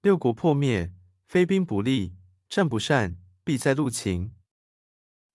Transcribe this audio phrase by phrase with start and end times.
[0.00, 0.92] 六国破灭，
[1.26, 2.14] 非兵不利，
[2.48, 4.32] 战不善，必在陆秦。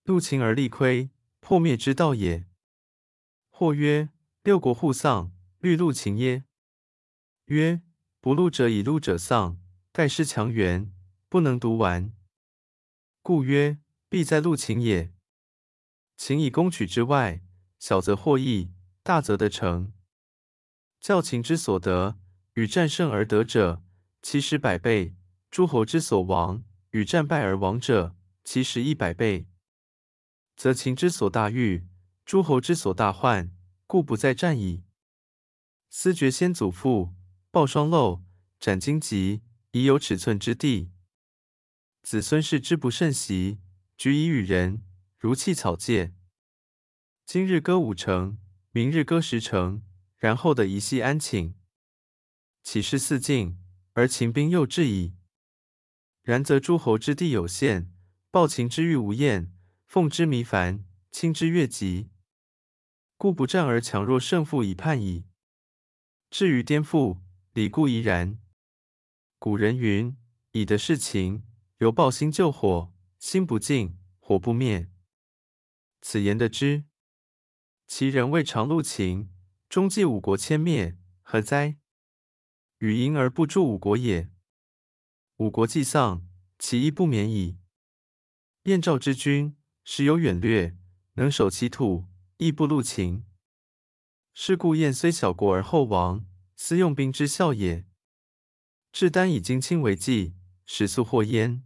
[0.05, 1.09] 陆秦而力亏，
[1.41, 2.47] 破灭之道也。
[3.49, 4.09] 或曰：
[4.41, 6.45] 六国互丧，虑陆秦耶？
[7.47, 7.81] 曰：
[8.21, 9.59] 不陆者以陆者丧，
[9.91, 10.89] 盖失强援，
[11.27, 12.13] 不能独完。
[13.21, 15.13] 故曰：必在陆秦也。
[16.15, 17.43] 秦以攻取之外，
[17.79, 18.71] 小则获益，
[19.03, 19.91] 大则得成。
[21.01, 22.17] 较秦之所得，
[22.53, 23.83] 与战胜而得者，
[24.23, 25.13] 其十百倍；
[25.51, 29.47] 诸侯之所亡，与战败而亡者，其十一百倍。
[30.55, 31.85] 则秦之所大欲，
[32.23, 33.51] 诸侯之所大患，
[33.85, 34.85] 故不再战矣。
[35.89, 37.13] 斯绝先祖父，
[37.51, 38.23] 抱双漏，
[38.61, 40.89] 斩荆棘，以有尺寸之地。
[42.01, 43.59] 子孙视之不甚袭，
[43.97, 44.83] 举以与人，
[45.19, 46.13] 如弃草芥。
[47.25, 48.39] 今日割五城，
[48.71, 49.83] 明日割十城，
[50.17, 51.55] 然后的一夕安寝。
[52.63, 53.59] 岂是四境，
[53.93, 55.15] 而秦兵又至矣。
[56.21, 57.91] 然则诸侯之地有限，
[58.29, 59.51] 暴秦之欲无厌。
[59.85, 62.09] 奉之弥繁，倾之越急，
[63.15, 65.25] 故不战而强弱胜负已判矣。
[66.31, 67.19] 至于颠覆，
[67.53, 68.39] 理固宜然。
[69.37, 70.17] 古人云
[70.53, 71.43] ：“以德事秦，
[71.77, 74.89] 犹抱薪救火，薪不尽，火不灭。”
[76.01, 76.85] 此言得之。
[77.85, 79.29] 其人未尝戮秦，
[79.69, 81.77] 终继五国迁灭，何哉？
[82.83, 84.29] 与迎而不助五国也。
[85.37, 86.27] 五国既丧，
[86.59, 87.57] 其义不免矣。
[88.63, 89.55] 燕赵之君。
[89.85, 90.77] 时有远略，
[91.13, 93.25] 能守其土，亦不赂秦。
[94.33, 96.25] 是故燕虽小国而后亡，
[96.55, 97.85] 斯用兵之效也。
[98.93, 101.63] 至丹以荆轻为计，始速获燕。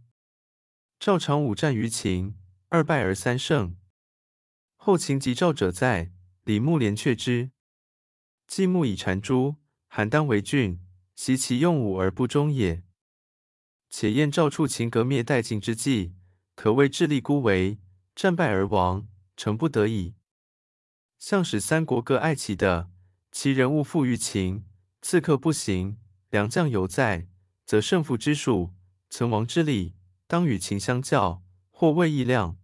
[0.98, 2.36] 赵常五战于秦，
[2.68, 3.76] 二败而三胜。
[4.76, 6.12] 后秦击赵者在，
[6.44, 7.50] 李牧连却之。
[8.48, 9.56] 季牧以缠诸、
[9.88, 10.80] 邯郸为郡，
[11.18, 12.84] 习其用武而不忠也。
[13.90, 16.12] 且燕赵处秦革灭殆尽之际，
[16.54, 17.80] 可谓智力孤微。
[18.14, 20.14] 战败而亡，诚不得已。
[21.18, 22.88] 向使三国各爱其的，
[23.32, 24.64] 其人物富于秦，
[25.02, 25.98] 刺客不行，
[26.30, 27.26] 良将犹在，
[27.66, 28.72] 则胜负之数，
[29.10, 29.96] 存亡之理，
[30.28, 32.56] 当与秦相较，或谓易量。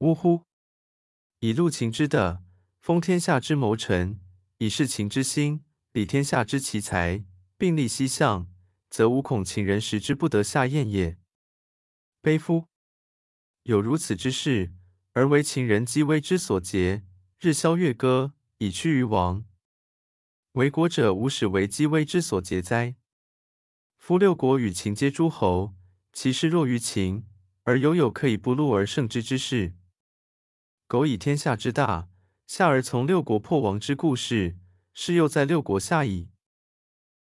[0.00, 0.42] 呜呼！
[1.38, 2.42] 以戮秦之德，
[2.82, 4.18] 封天下之谋臣；
[4.58, 7.24] 以事秦之心，理天下之奇才，
[7.58, 8.50] 并立西向，
[8.90, 11.16] 则吾恐秦人食之不得下咽也。
[12.20, 12.66] 悲夫！
[13.62, 14.72] 有如此之事，
[15.12, 17.02] 而为秦人积威之所桀，
[17.38, 19.44] 日消月割，以趋于亡。
[20.52, 22.96] 为国者无始为积威之所桀哉？
[23.96, 25.74] 夫六国与秦皆诸侯，
[26.12, 27.26] 其势弱于秦，
[27.62, 29.74] 而犹有可以不戮而胜之之势。
[30.86, 32.08] 苟以天下之大，
[32.46, 34.58] 下而从六国破亡之故事，
[34.92, 36.28] 是又在六国下矣。